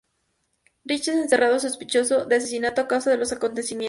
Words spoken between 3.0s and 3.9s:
de los acontecimientos.